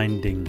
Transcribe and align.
Dein 0.00 0.22
Ding. 0.22 0.48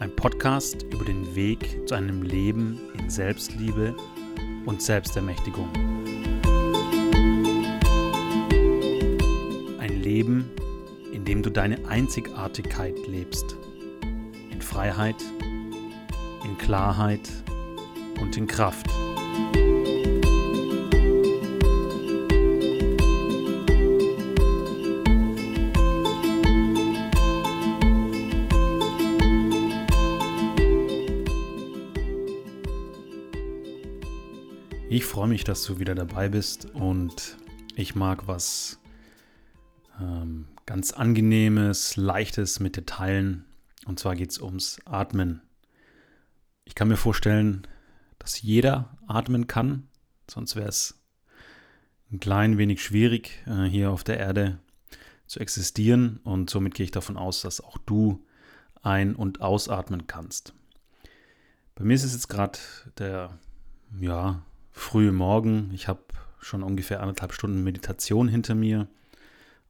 Ein 0.00 0.16
Podcast 0.16 0.82
über 0.92 1.04
den 1.04 1.36
Weg 1.36 1.86
zu 1.86 1.94
einem 1.94 2.22
Leben 2.22 2.80
in 2.98 3.08
Selbstliebe 3.08 3.94
und 4.66 4.82
Selbstermächtigung. 4.82 5.68
Ein 9.78 10.02
Leben, 10.02 10.50
in 11.12 11.24
dem 11.24 11.44
du 11.44 11.50
deine 11.50 11.86
Einzigartigkeit 11.86 12.96
lebst. 13.06 13.54
In 14.50 14.60
Freiheit, 14.60 15.22
in 16.44 16.58
Klarheit 16.58 17.30
und 18.20 18.36
in 18.36 18.48
Kraft. 18.48 18.88
Ich 34.92 35.04
freue 35.04 35.28
mich, 35.28 35.44
dass 35.44 35.62
du 35.62 35.78
wieder 35.78 35.94
dabei 35.94 36.28
bist 36.28 36.64
und 36.74 37.38
ich 37.76 37.94
mag 37.94 38.26
was 38.26 38.80
ähm, 40.00 40.48
ganz 40.66 40.90
angenehmes, 40.90 41.94
leichtes 41.94 42.58
mit 42.58 42.74
dir 42.74 42.86
teilen. 42.86 43.44
Und 43.86 44.00
zwar 44.00 44.16
geht 44.16 44.32
es 44.32 44.40
ums 44.40 44.80
Atmen. 44.86 45.42
Ich 46.64 46.74
kann 46.74 46.88
mir 46.88 46.96
vorstellen, 46.96 47.68
dass 48.18 48.42
jeder 48.42 48.98
atmen 49.06 49.46
kann, 49.46 49.86
sonst 50.28 50.56
wäre 50.56 50.68
es 50.68 51.00
ein 52.10 52.18
klein 52.18 52.58
wenig 52.58 52.82
schwierig, 52.82 53.44
äh, 53.46 53.66
hier 53.66 53.92
auf 53.92 54.02
der 54.02 54.18
Erde 54.18 54.58
zu 55.28 55.38
existieren. 55.38 56.18
Und 56.24 56.50
somit 56.50 56.74
gehe 56.74 56.82
ich 56.82 56.90
davon 56.90 57.16
aus, 57.16 57.42
dass 57.42 57.60
auch 57.60 57.78
du 57.78 58.26
ein- 58.82 59.14
und 59.14 59.40
ausatmen 59.40 60.08
kannst. 60.08 60.52
Bei 61.76 61.84
mir 61.84 61.94
ist 61.94 62.02
es 62.02 62.12
jetzt 62.12 62.28
gerade 62.28 62.58
der, 62.98 63.38
ja, 64.00 64.42
frühe 64.72 65.12
Morgen. 65.12 65.70
Ich 65.74 65.88
habe 65.88 66.00
schon 66.40 66.62
ungefähr 66.62 67.00
anderthalb 67.00 67.32
Stunden 67.32 67.62
Meditation 67.62 68.28
hinter 68.28 68.54
mir. 68.54 68.88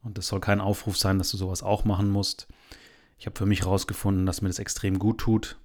Und 0.03 0.17
das 0.17 0.27
soll 0.27 0.39
kein 0.39 0.61
Aufruf 0.61 0.97
sein, 0.97 1.17
dass 1.17 1.31
du 1.31 1.37
sowas 1.37 1.63
auch 1.63 1.85
machen 1.85 2.09
musst. 2.09 2.47
Ich 3.17 3.25
habe 3.25 3.37
für 3.37 3.45
mich 3.45 3.61
herausgefunden, 3.61 4.25
dass 4.25 4.41
mir 4.41 4.49
das 4.49 4.59
extrem 4.59 4.97
gut 4.97 5.19
tut. 5.19 5.57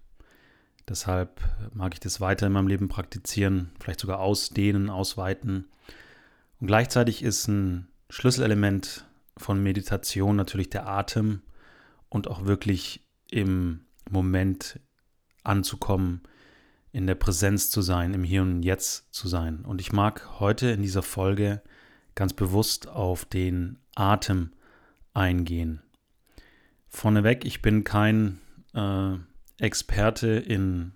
Deshalb 0.88 1.40
mag 1.72 1.94
ich 1.94 2.00
das 2.00 2.20
weiter 2.20 2.46
in 2.46 2.52
meinem 2.52 2.68
Leben 2.68 2.88
praktizieren, 2.88 3.72
vielleicht 3.80 4.00
sogar 4.00 4.20
ausdehnen, 4.20 4.90
ausweiten. 4.90 5.68
Und 6.60 6.66
gleichzeitig 6.66 7.22
ist 7.22 7.48
ein 7.48 7.88
Schlüsselelement 8.08 9.04
von 9.36 9.62
Meditation 9.62 10.36
natürlich 10.36 10.70
der 10.70 10.86
Atem 10.86 11.42
und 12.08 12.28
auch 12.28 12.44
wirklich 12.44 13.00
im 13.30 13.80
Moment 14.08 14.78
anzukommen, 15.42 16.22
in 16.96 17.06
der 17.06 17.14
Präsenz 17.14 17.68
zu 17.68 17.82
sein, 17.82 18.14
im 18.14 18.24
Hier 18.24 18.40
und 18.40 18.62
Jetzt 18.62 19.12
zu 19.12 19.28
sein. 19.28 19.66
Und 19.66 19.82
ich 19.82 19.92
mag 19.92 20.40
heute 20.40 20.68
in 20.68 20.80
dieser 20.80 21.02
Folge 21.02 21.60
ganz 22.14 22.32
bewusst 22.32 22.88
auf 22.88 23.26
den 23.26 23.76
Atem 23.94 24.52
eingehen. 25.12 25.82
Vorneweg, 26.88 27.44
ich 27.44 27.60
bin 27.60 27.84
kein 27.84 28.40
äh, 28.72 29.12
Experte 29.58 30.28
in 30.28 30.92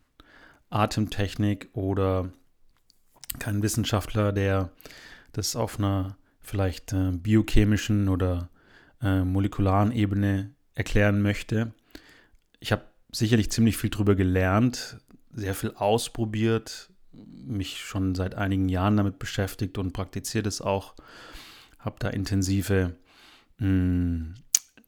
Atemtechnik 0.70 1.68
oder 1.74 2.32
kein 3.38 3.62
Wissenschaftler, 3.62 4.32
der 4.32 4.70
das 5.32 5.54
auf 5.54 5.78
einer 5.78 6.16
vielleicht 6.40 6.94
äh, 6.94 7.10
biochemischen 7.12 8.08
oder 8.08 8.48
äh, 9.02 9.20
molekularen 9.20 9.92
Ebene 9.92 10.54
erklären 10.74 11.20
möchte. 11.20 11.74
Ich 12.58 12.72
habe 12.72 12.84
sicherlich 13.12 13.50
ziemlich 13.50 13.76
viel 13.76 13.90
darüber 13.90 14.14
gelernt, 14.14 14.96
sehr 15.32 15.54
viel 15.54 15.72
ausprobiert, 15.74 16.90
mich 17.12 17.80
schon 17.80 18.14
seit 18.14 18.34
einigen 18.34 18.68
Jahren 18.68 18.96
damit 18.96 19.18
beschäftigt 19.18 19.78
und 19.78 19.92
praktiziert 19.92 20.46
es 20.46 20.60
auch. 20.60 20.94
Habe 21.78 21.96
da 21.98 22.08
intensive 22.08 22.96
mh, 23.58 23.66
hm, 23.66 24.34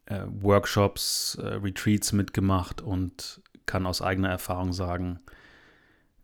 äh, 0.07 0.23
Workshops, 0.27 1.37
äh, 1.37 1.47
Retreats 1.47 2.13
mitgemacht 2.13 2.81
und 2.81 3.41
kann 3.67 3.87
aus 3.87 4.03
eigener 4.03 4.29
Erfahrung 4.29 4.73
sagen, 4.73 5.21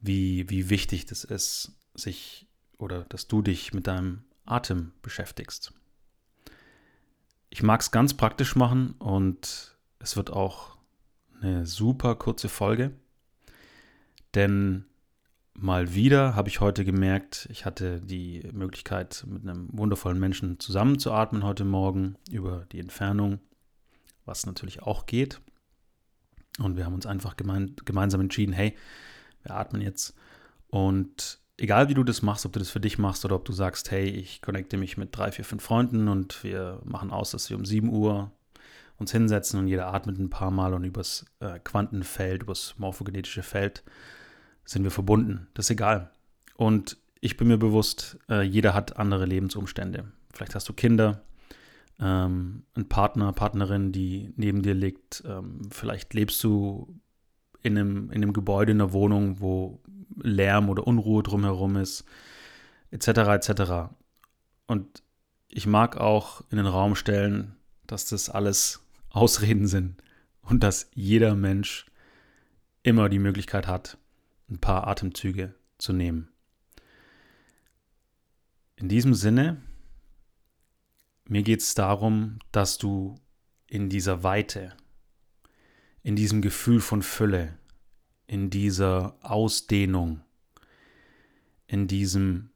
wie, 0.00 0.48
wie 0.50 0.70
wichtig 0.70 1.06
das 1.06 1.24
ist, 1.24 1.72
sich 1.94 2.46
oder 2.78 3.04
dass 3.04 3.26
du 3.26 3.42
dich 3.42 3.72
mit 3.74 3.86
deinem 3.86 4.24
Atem 4.44 4.92
beschäftigst. 5.02 5.72
Ich 7.50 7.62
mag 7.62 7.80
es 7.80 7.90
ganz 7.90 8.14
praktisch 8.14 8.56
machen 8.56 8.92
und 8.98 9.76
es 9.98 10.16
wird 10.16 10.30
auch 10.30 10.76
eine 11.40 11.66
super 11.66 12.14
kurze 12.14 12.48
Folge. 12.48 12.92
Denn 14.34 14.84
mal 15.54 15.94
wieder 15.94 16.34
habe 16.34 16.48
ich 16.48 16.60
heute 16.60 16.84
gemerkt, 16.84 17.48
ich 17.50 17.64
hatte 17.64 18.00
die 18.00 18.48
Möglichkeit, 18.52 19.24
mit 19.26 19.42
einem 19.42 19.68
wundervollen 19.72 20.18
Menschen 20.18 20.60
zusammenzuatmen 20.60 21.44
heute 21.44 21.64
Morgen 21.64 22.16
über 22.30 22.66
die 22.72 22.80
Entfernung, 22.80 23.40
was 24.24 24.46
natürlich 24.46 24.82
auch 24.82 25.06
geht. 25.06 25.40
Und 26.58 26.76
wir 26.76 26.84
haben 26.84 26.94
uns 26.94 27.06
einfach 27.06 27.36
gemein, 27.36 27.76
gemeinsam 27.84 28.20
entschieden, 28.20 28.52
hey, 28.52 28.76
wir 29.42 29.54
atmen 29.54 29.80
jetzt. 29.80 30.14
Und 30.68 31.40
egal 31.56 31.88
wie 31.88 31.94
du 31.94 32.04
das 32.04 32.22
machst, 32.22 32.46
ob 32.46 32.52
du 32.52 32.58
das 32.58 32.70
für 32.70 32.80
dich 32.80 32.98
machst 32.98 33.24
oder 33.24 33.36
ob 33.36 33.44
du 33.44 33.52
sagst, 33.52 33.90
hey, 33.90 34.08
ich 34.08 34.42
connecte 34.42 34.76
mich 34.76 34.96
mit 34.96 35.16
drei, 35.16 35.32
vier, 35.32 35.44
fünf 35.44 35.62
Freunden 35.62 36.08
und 36.08 36.42
wir 36.44 36.80
machen 36.84 37.10
aus, 37.10 37.30
dass 37.30 37.50
wir 37.50 37.56
um 37.56 37.64
7 37.64 37.88
Uhr 37.88 38.30
uns 38.96 39.12
hinsetzen 39.12 39.60
und 39.60 39.68
jeder 39.68 39.92
atmet 39.92 40.18
ein 40.18 40.30
paar 40.30 40.50
Mal 40.50 40.74
und 40.74 40.84
übers 40.84 41.24
äh, 41.40 41.58
Quantenfeld, 41.60 42.42
übers 42.42 42.74
morphogenetische 42.78 43.42
Feld 43.42 43.84
sind 44.68 44.84
wir 44.84 44.90
verbunden. 44.90 45.48
Das 45.54 45.66
ist 45.66 45.70
egal. 45.70 46.10
Und 46.54 46.98
ich 47.20 47.38
bin 47.38 47.48
mir 47.48 47.56
bewusst, 47.56 48.18
äh, 48.28 48.42
jeder 48.42 48.74
hat 48.74 48.98
andere 48.98 49.24
Lebensumstände. 49.24 50.12
Vielleicht 50.32 50.54
hast 50.54 50.68
du 50.68 50.74
Kinder, 50.74 51.22
ähm, 51.98 52.64
einen 52.74 52.88
Partner, 52.88 53.32
Partnerin, 53.32 53.92
die 53.92 54.30
neben 54.36 54.62
dir 54.62 54.74
liegt. 54.74 55.24
Ähm, 55.26 55.62
vielleicht 55.70 56.12
lebst 56.12 56.44
du 56.44 57.00
in 57.62 57.78
einem, 57.78 58.10
in 58.10 58.22
einem 58.22 58.34
Gebäude, 58.34 58.72
in 58.72 58.80
einer 58.80 58.92
Wohnung, 58.92 59.40
wo 59.40 59.80
Lärm 60.20 60.68
oder 60.68 60.86
Unruhe 60.86 61.22
drumherum 61.22 61.76
ist, 61.76 62.04
etc. 62.90 63.08
etc. 63.08 63.62
Und 64.66 65.02
ich 65.48 65.66
mag 65.66 65.96
auch 65.96 66.42
in 66.50 66.58
den 66.58 66.66
Raum 66.66 66.94
stellen, 66.94 67.56
dass 67.86 68.06
das 68.06 68.28
alles 68.28 68.82
Ausreden 69.08 69.66
sind 69.66 69.96
und 70.42 70.62
dass 70.62 70.90
jeder 70.94 71.34
Mensch 71.34 71.86
immer 72.82 73.08
die 73.08 73.18
Möglichkeit 73.18 73.66
hat, 73.66 73.96
ein 74.50 74.58
paar 74.58 74.86
Atemzüge 74.86 75.54
zu 75.78 75.92
nehmen. 75.92 76.28
In 78.76 78.88
diesem 78.88 79.14
Sinne, 79.14 79.60
mir 81.24 81.42
geht 81.42 81.60
es 81.60 81.74
darum, 81.74 82.38
dass 82.52 82.78
du 82.78 83.16
in 83.66 83.88
dieser 83.88 84.22
Weite, 84.22 84.74
in 86.02 86.16
diesem 86.16 86.40
Gefühl 86.40 86.80
von 86.80 87.02
Fülle, 87.02 87.58
in 88.26 88.50
dieser 88.50 89.16
Ausdehnung, 89.20 90.22
in 91.66 91.86
diesem 91.86 92.50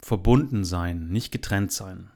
Verbundensein, 0.00 1.08
nicht 1.08 1.32
getrennt 1.32 1.72
sein, 1.72 2.10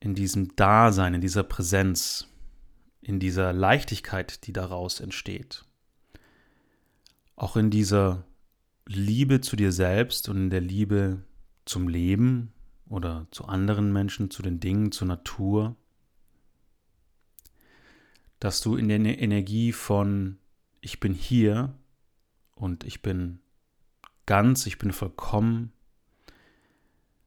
in 0.00 0.14
diesem 0.14 0.56
Dasein, 0.56 1.14
in 1.14 1.20
dieser 1.20 1.42
Präsenz, 1.42 2.28
in 3.02 3.20
dieser 3.20 3.52
Leichtigkeit, 3.52 4.46
die 4.46 4.52
daraus 4.52 5.00
entsteht, 5.00 5.67
auch 7.38 7.56
in 7.56 7.70
dieser 7.70 8.24
Liebe 8.86 9.40
zu 9.40 9.54
dir 9.54 9.70
selbst 9.70 10.28
und 10.28 10.36
in 10.36 10.50
der 10.50 10.60
Liebe 10.60 11.22
zum 11.64 11.88
Leben 11.88 12.52
oder 12.88 13.28
zu 13.30 13.44
anderen 13.44 13.92
Menschen, 13.92 14.30
zu 14.30 14.42
den 14.42 14.58
Dingen, 14.58 14.90
zur 14.90 15.06
Natur, 15.06 15.76
dass 18.40 18.60
du 18.60 18.76
in 18.76 18.88
der 18.88 18.98
Energie 18.98 19.72
von 19.72 20.38
ich 20.80 20.98
bin 20.98 21.14
hier 21.14 21.74
und 22.54 22.82
ich 22.84 23.02
bin 23.02 23.38
ganz, 24.26 24.66
ich 24.66 24.78
bin 24.78 24.92
vollkommen, 24.92 25.72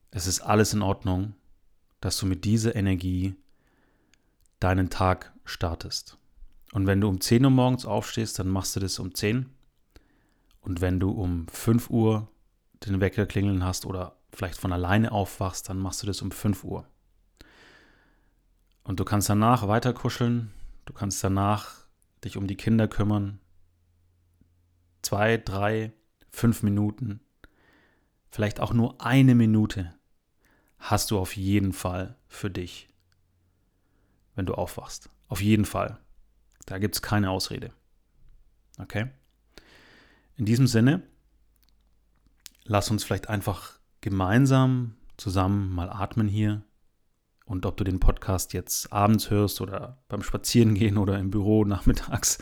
es 0.10 0.28
ist 0.28 0.42
alles 0.42 0.74
in 0.74 0.82
Ordnung, 0.82 1.36
dass 2.02 2.18
du 2.18 2.26
mit 2.26 2.44
dieser 2.44 2.76
Energie 2.76 3.36
deinen 4.60 4.90
Tag 4.90 5.34
startest. 5.46 6.18
Und 6.74 6.86
wenn 6.86 7.00
du 7.00 7.08
um 7.08 7.22
10 7.22 7.46
Uhr 7.46 7.52
morgens 7.52 7.86
aufstehst, 7.86 8.40
dann 8.40 8.50
machst 8.50 8.76
du 8.76 8.82
das 8.82 9.00
um 9.00 9.16
10 9.16 9.50
und 10.62 10.82
wenn 10.82 11.00
du 11.00 11.12
um 11.12 11.48
5 11.48 11.90
Uhr 11.90 12.30
den 12.86 13.02
Wecker 13.02 13.26
klingeln 13.26 13.64
hast 13.64 13.86
oder 13.86 14.16
vielleicht 14.32 14.60
von 14.60 14.72
alleine 14.72 15.12
aufwachst, 15.12 15.70
dann 15.70 15.78
machst 15.78 16.02
du 16.02 16.08
das 16.08 16.22
um 16.22 16.32
5 16.32 16.64
Uhr. 16.64 16.88
Und 18.84 19.00
du 19.00 19.06
kannst 19.06 19.30
danach 19.30 19.68
weiter 19.68 19.94
kuscheln, 19.94 20.52
du 20.86 20.94
kannst 20.94 21.24
danach 21.24 21.88
dich 22.24 22.38
um 22.38 22.48
die 22.48 22.58
Kinder 22.58 22.88
kümmern. 22.88 23.40
Zwei, 25.02 25.38
drei, 25.38 25.94
fünf 26.30 26.64
Minuten, 26.64 27.20
vielleicht 28.30 28.60
auch 28.60 28.74
nur 28.74 29.02
eine 29.04 29.36
Minute 29.36 29.94
hast 30.78 31.12
du 31.12 31.20
auf 31.20 31.36
jeden 31.36 31.74
Fall 31.74 32.16
für 32.28 32.50
dich. 32.50 32.88
wenn 34.34 34.46
du 34.46 34.54
aufwachst. 34.54 35.10
Auf 35.28 35.42
jeden 35.42 35.66
Fall. 35.66 36.00
Da 36.66 36.80
gibt 36.80 36.96
es 36.96 37.02
keine 37.02 37.30
Ausrede. 37.30 37.74
Okay? 38.80 39.10
In 40.36 40.46
diesem 40.46 40.68
Sinne, 40.68 41.04
lass 42.64 42.90
uns 42.90 43.04
vielleicht 43.04 43.30
einfach 43.30 43.80
gemeinsam 44.02 44.96
zusammen 45.18 45.74
mal 45.74 45.90
atmen 45.90 46.28
hier. 46.28 46.64
Und 47.46 47.66
ob 47.66 47.78
du 47.78 47.84
den 47.84 48.00
Podcast 48.00 48.54
jetzt 48.54 48.94
abends 48.94 49.30
hörst 49.30 49.62
oder 49.62 50.02
beim 50.08 50.24
Spazierengehen 50.24 50.98
oder 50.98 51.20
im 51.20 51.32
Büro 51.32 51.66
nachmittags, 51.66 52.38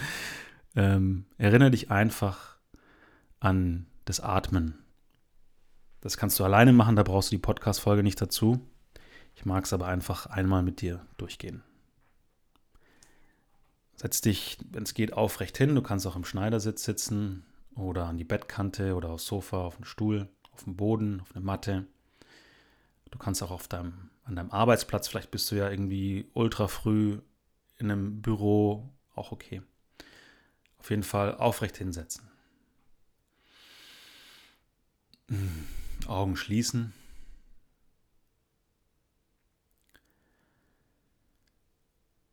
ähm, 0.75 1.25
erinnere 1.38 1.71
dich 1.71 1.89
einfach 1.89 2.57
an 3.39 3.88
das 4.06 4.19
Atmen. 4.19 4.77
Das 6.01 6.15
kannst 6.15 6.39
du 6.39 6.44
alleine 6.44 6.74
machen, 6.74 6.95
da 6.95 7.03
brauchst 7.03 7.31
du 7.31 7.36
die 7.36 7.41
Podcast-Folge 7.41 8.03
nicht 8.03 8.21
dazu. 8.21 8.65
Ich 9.36 9.45
mag 9.45 9.65
es 9.65 9.74
aber 9.74 9.88
einfach 9.88 10.27
einmal 10.27 10.63
mit 10.63 10.81
dir 10.81 11.06
durchgehen. 11.18 11.63
Setz 13.95 14.21
dich, 14.21 14.57
wenn 14.71 14.83
es 14.83 14.94
geht, 14.94 15.13
aufrecht 15.13 15.57
hin. 15.57 15.75
Du 15.75 15.81
kannst 15.81 16.07
auch 16.07 16.15
im 16.15 16.24
Schneidersitz 16.24 16.83
sitzen 16.83 17.45
oder 17.79 18.05
an 18.05 18.17
die 18.17 18.23
Bettkante 18.23 18.95
oder 18.95 19.09
aufs 19.09 19.25
Sofa, 19.25 19.65
auf 19.65 19.77
den 19.77 19.85
Stuhl, 19.85 20.27
auf 20.51 20.63
dem 20.63 20.75
Boden, 20.75 21.21
auf 21.21 21.35
eine 21.35 21.43
Matte. 21.43 21.87
Du 23.11 23.17
kannst 23.17 23.41
auch 23.41 23.51
auf 23.51 23.67
deinem, 23.67 24.09
an 24.25 24.35
deinem 24.35 24.51
Arbeitsplatz, 24.51 25.07
vielleicht 25.07 25.31
bist 25.31 25.49
du 25.51 25.55
ja 25.55 25.69
irgendwie 25.69 26.29
ultra 26.33 26.67
früh 26.67 27.19
in 27.77 27.89
einem 27.89 28.21
Büro, 28.21 28.89
auch 29.15 29.31
okay. 29.31 29.61
Auf 30.77 30.89
jeden 30.89 31.03
Fall 31.03 31.35
aufrecht 31.35 31.77
hinsetzen. 31.77 32.29
Augen 36.07 36.35
schließen. 36.35 36.93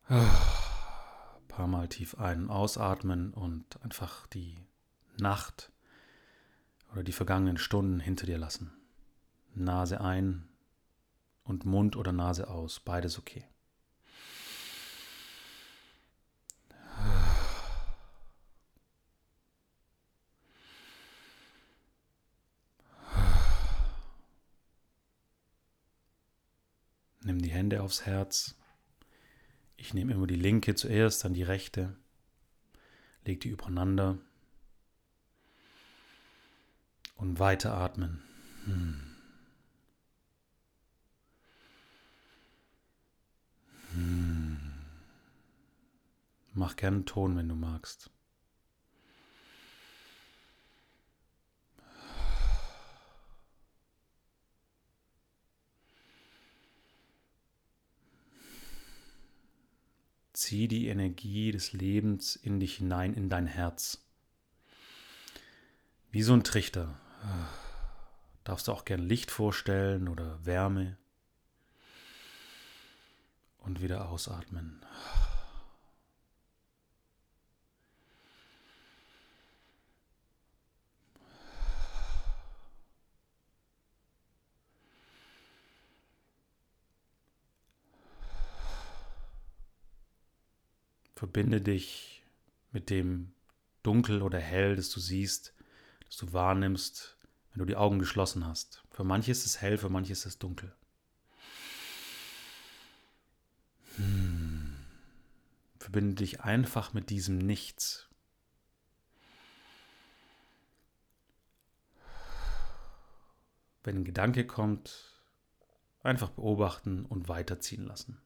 Ein 0.09 0.27
paar 1.47 1.67
Mal 1.67 1.89
tief 1.89 2.15
ein- 2.15 2.43
und 2.43 2.49
ausatmen 2.49 3.33
und 3.33 3.81
einfach 3.83 4.25
die 4.27 4.55
Nacht 5.19 5.71
oder 6.91 7.03
die 7.03 7.11
vergangenen 7.11 7.57
Stunden 7.57 7.99
hinter 7.99 8.25
dir 8.25 8.37
lassen. 8.37 8.71
Nase 9.53 10.01
ein 10.01 10.47
und 11.43 11.65
Mund 11.65 11.95
oder 11.95 12.11
Nase 12.11 12.49
aus, 12.49 12.79
beides 12.79 13.17
okay. 13.17 13.45
Nimm 27.23 27.41
die 27.41 27.51
Hände 27.51 27.81
aufs 27.81 28.05
Herz. 28.05 28.55
Ich 29.75 29.93
nehme 29.93 30.13
immer 30.13 30.27
die 30.27 30.35
linke 30.35 30.75
zuerst, 30.75 31.25
dann 31.25 31.33
die 31.33 31.43
rechte. 31.43 31.93
Leg 33.25 33.41
die 33.41 33.49
übereinander. 33.49 34.17
Und 37.17 37.39
weiter 37.39 37.73
atmen. 37.73 38.21
Hm. 38.65 39.01
Hm. 43.93 44.59
Mach 46.53 46.75
gern 46.75 46.93
einen 46.95 47.05
Ton, 47.05 47.35
wenn 47.35 47.49
du 47.49 47.55
magst. 47.55 48.11
Zieh 60.33 60.67
die 60.67 60.87
Energie 60.87 61.51
des 61.51 61.73
Lebens 61.73 62.35
in 62.35 62.59
dich 62.59 62.75
hinein, 62.75 63.15
in 63.15 63.27
dein 63.27 63.47
Herz. 63.47 64.07
Wie 66.11 66.21
so 66.21 66.33
ein 66.33 66.43
Trichter. 66.43 66.99
Darfst 68.43 68.67
du 68.67 68.71
auch 68.71 68.85
gern 68.85 69.01
Licht 69.01 69.29
vorstellen 69.29 70.07
oder 70.07 70.45
Wärme. 70.45 70.97
Und 73.59 73.81
wieder 73.81 74.09
ausatmen. 74.09 74.81
Verbinde 91.15 91.59
dich 91.61 92.23
mit 92.71 92.89
dem 92.89 93.33
Dunkel 93.83 94.21
oder 94.21 94.39
Hell, 94.39 94.75
das 94.75 94.89
du 94.91 94.99
siehst, 94.99 95.56
das 96.07 96.17
du 96.17 96.33
wahrnimmst, 96.33 97.17
wenn 97.51 97.59
du 97.59 97.65
die 97.65 97.75
Augen 97.75 97.99
geschlossen 97.99 98.45
hast. 98.45 98.83
Für 98.91 99.03
manche 99.03 99.31
ist 99.31 99.45
es 99.45 99.61
hell, 99.61 99.77
für 99.77 99.89
manche 99.89 100.13
ist 100.13 100.25
es 100.25 100.39
dunkel. 100.39 100.73
Hm. 103.95 104.75
Verbinde 105.79 106.15
dich 106.15 106.41
einfach 106.41 106.93
mit 106.93 107.09
diesem 107.09 107.37
Nichts. 107.37 108.09
Wenn 113.83 113.97
ein 113.97 114.05
Gedanke 114.05 114.45
kommt, 114.45 115.17
einfach 116.03 116.29
beobachten 116.29 117.05
und 117.05 117.29
weiterziehen 117.29 117.85
lassen. 117.85 118.21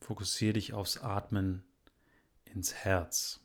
Fokussiere 0.00 0.54
dich 0.54 0.72
aufs 0.72 0.98
Atmen 0.98 1.67
ins 2.54 2.74
Herz. 2.74 3.40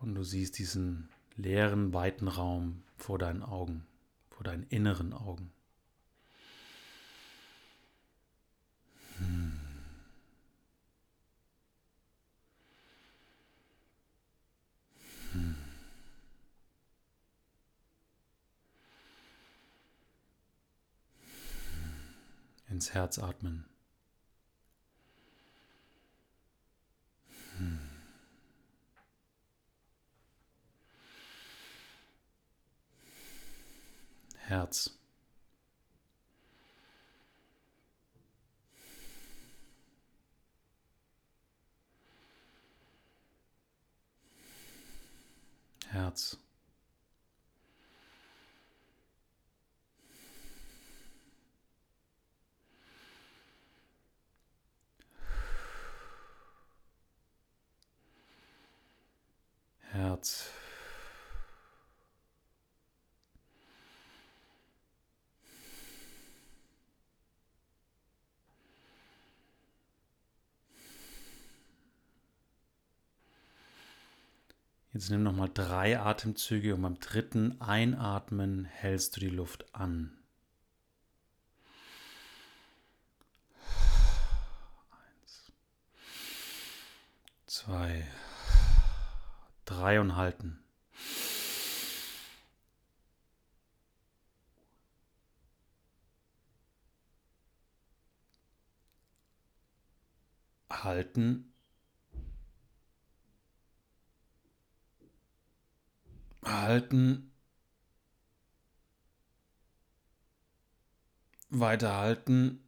Und 0.00 0.14
du 0.14 0.22
siehst 0.22 0.58
diesen 0.58 1.10
leeren, 1.36 1.92
weiten 1.92 2.28
Raum 2.28 2.82
vor 2.96 3.18
deinen 3.18 3.42
Augen, 3.42 3.86
vor 4.30 4.44
deinen 4.44 4.64
inneren 4.64 5.12
Augen. 5.12 5.52
Ins 22.80 22.94
Herz 22.94 23.18
atmen. 23.18 23.66
Hm. 27.58 27.78
Herz. 34.38 34.98
Herz. 45.90 46.38
Herz. 59.92 60.50
Jetzt 74.92 75.08
nimm 75.10 75.22
nochmal 75.22 75.50
drei 75.52 75.98
Atemzüge 75.98 76.74
und 76.74 76.82
beim 76.82 76.98
dritten 76.98 77.60
Einatmen 77.60 78.64
hältst 78.64 79.16
du 79.16 79.20
die 79.20 79.28
Luft 79.28 79.74
an. 79.74 80.18
Eins, 84.90 85.52
zwei, 87.46 88.06
drei 89.70 90.00
und 90.00 90.16
halten. 90.16 90.58
Halten. 100.70 101.52
Halten. 106.44 107.32
Weiterhalten. 111.50 112.64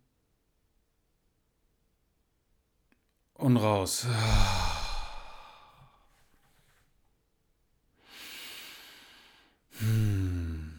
Und 3.35 3.56
raus. 3.56 4.06
Hm. 9.82 10.70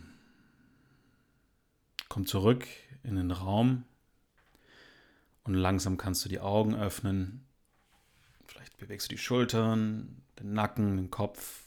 Komm 2.07 2.25
zurück 2.25 2.65
in 3.03 3.15
den 3.15 3.31
Raum 3.31 3.83
und 5.43 5.55
langsam 5.55 5.97
kannst 5.97 6.23
du 6.23 6.29
die 6.29 6.39
Augen 6.39 6.73
öffnen. 6.75 7.45
Vielleicht 8.47 8.77
bewegst 8.77 9.07
du 9.07 9.15
die 9.15 9.21
Schultern, 9.21 10.21
den 10.39 10.53
Nacken, 10.53 10.95
den 10.95 11.11
Kopf. 11.11 11.65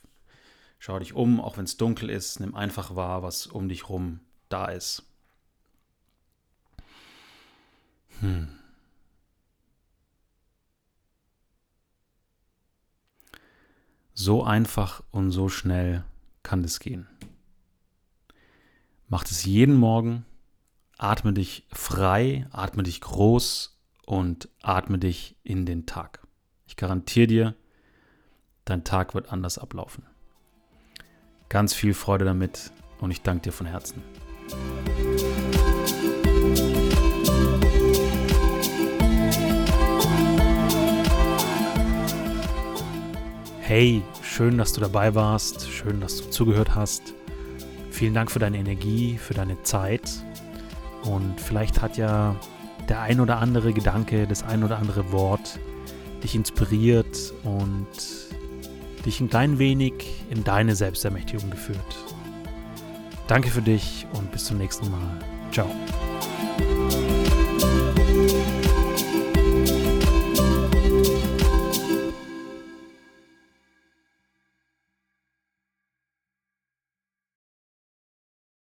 Schau 0.79 0.99
dich 0.99 1.15
um, 1.15 1.41
auch 1.41 1.59
wenn 1.59 1.65
es 1.65 1.77
dunkel 1.77 2.09
ist. 2.09 2.41
Nimm 2.41 2.55
einfach 2.55 2.95
wahr, 2.95 3.23
was 3.23 3.47
um 3.47 3.69
dich 3.69 3.89
rum 3.89 4.21
da 4.49 4.67
ist. 4.67 5.03
Hm. 8.21 8.49
So 14.15 14.43
einfach 14.43 15.03
und 15.11 15.33
so 15.33 15.51
schnell 15.51 16.05
kann 16.43 16.63
das 16.63 16.81
gehen. 16.81 17.07
Mach 19.09 19.25
es 19.25 19.45
jeden 19.45 19.77
Morgen, 19.77 20.25
atme 20.99 21.33
dich 21.33 21.65
frei, 21.73 22.49
atme 22.51 22.83
dich 22.83 23.01
groß 23.01 23.79
und 24.05 24.49
atme 24.63 24.99
dich 24.99 25.37
in 25.45 25.65
den 25.65 25.87
Tag. 25.87 26.27
Ich 26.67 26.75
garantiere 26.75 27.27
dir, 27.29 27.55
dein 28.65 28.83
Tag 28.83 29.15
wird 29.15 29.31
anders 29.33 29.59
ablaufen. 29.59 30.05
Ganz 31.49 31.73
viel 31.73 31.95
Freude 31.95 32.25
damit 32.25 32.73
und 32.99 33.13
ich 33.13 33.23
danke 33.23 33.43
dir 33.43 33.53
von 33.53 33.69
Herzen. 33.69 34.03
Hey, 43.61 44.03
schön, 44.23 44.59
dass 44.59 44.73
du 44.73 44.81
dabei 44.81 45.15
warst, 45.15 45.71
schön, 45.71 46.01
dass 46.01 46.17
du 46.17 46.31
zugehört 46.31 46.75
hast. 46.75 47.15
Vielen 47.97 48.13
Dank 48.13 48.31
für 48.31 48.39
deine 48.39 48.59
Energie, 48.59 49.17
für 49.17 49.33
deine 49.33 49.63
Zeit. 49.63 50.03
Und 51.05 51.41
vielleicht 51.41 51.81
hat 51.81 51.97
ja 51.97 52.37
der 52.91 53.01
ein 53.01 53.21
oder 53.21 53.39
andere 53.39 53.73
Gedanke, 53.73 54.27
das 54.27 54.43
ein 54.43 54.63
oder 54.63 54.77
andere 54.77 55.13
Wort 55.13 55.59
dich 56.23 56.35
inspiriert 56.35 57.33
und 57.43 57.87
dich 59.07 59.19
ein 59.21 59.31
klein 59.31 59.59
wenig 59.59 59.95
in 60.29 60.45
deine 60.45 60.77
Selbstermächtigung 60.77 61.49
geführt. 61.49 61.97
Danke 63.29 63.49
für 63.49 63.63
dich 63.63 64.07
und 64.13 64.31
bis 64.31 64.45
zum 64.45 64.59
nächsten 64.59 64.91
Mal. 64.91 65.19
Ciao. 65.51 65.71